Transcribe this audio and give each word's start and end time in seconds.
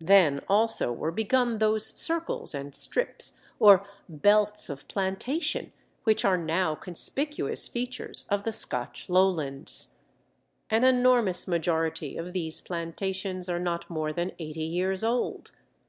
Then 0.00 0.42
also 0.48 0.92
were 0.92 1.10
begun 1.10 1.58
those 1.58 1.88
circles 2.00 2.54
and 2.54 2.72
strips, 2.72 3.40
or 3.58 3.84
belts 4.08 4.70
of 4.70 4.86
plantation, 4.86 5.72
which 6.04 6.24
are 6.24 6.36
now 6.38 6.76
conspicuous 6.76 7.66
features 7.66 8.26
of 8.28 8.44
the 8.44 8.52
Scotch 8.52 9.08
lowlands. 9.08 9.98
An 10.70 10.84
enormous 10.84 11.48
majority 11.48 12.16
of 12.16 12.32
these 12.32 12.60
plantations 12.60 13.48
are 13.48 13.58
not 13.58 13.90
more 13.90 14.12
than 14.12 14.30
eighty 14.38 14.62
years 14.62 15.02
old. 15.02 15.50